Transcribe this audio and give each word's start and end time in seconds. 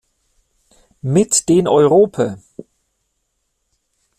Mit 1.03 1.47
den 1.47 1.67
Europe! 1.67 2.39